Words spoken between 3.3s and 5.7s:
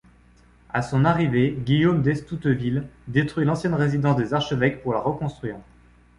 l'ancienne résidence des archevêques pour la reconstruire.